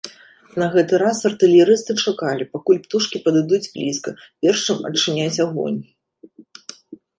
На 0.61 0.67
гэты 0.75 0.93
раз 1.03 1.17
артылерысты 1.29 1.91
чакалі, 2.05 2.43
пакуль 2.57 2.81
птушкі 2.87 3.21
падыдуць 3.27 3.61
блізка, 3.75 4.09
перш 4.41 4.67
чым 4.71 4.77
адчыняць 4.93 5.41
агонь. 5.47 5.81